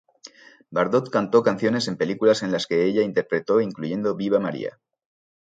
[0.71, 4.79] BardoT cantó canciones en películas en las que ella interpretó, incluyendo "¡Viva, María!